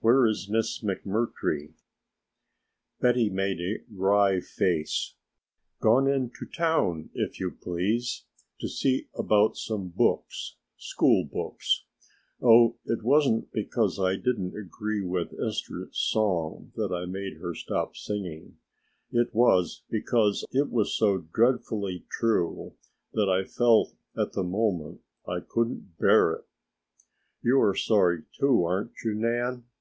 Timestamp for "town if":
6.44-7.40